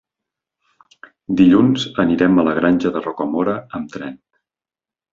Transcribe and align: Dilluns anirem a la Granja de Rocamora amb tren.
Dilluns 1.41 1.87
anirem 2.05 2.39
a 2.39 2.49
la 2.49 2.57
Granja 2.63 2.95
de 2.99 3.05
Rocamora 3.07 3.57
amb 3.81 3.99
tren. 3.99 4.21